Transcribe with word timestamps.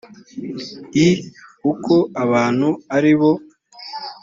l 1.09 1.09
kuko 1.61 1.95
abantu 2.23 2.69
atari 2.71 3.13
bo 3.19 3.31